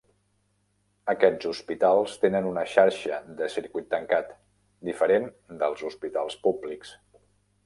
Aquests 1.13 1.49
hospitals 1.49 2.15
tenen 2.23 2.47
una 2.53 2.63
xarxa 2.71 3.19
de 3.43 3.51
circuit 3.57 3.89
tancat, 3.93 4.33
diferent 4.91 5.29
dels 5.63 5.87
hospitals 5.91 6.41
públics. 6.49 6.97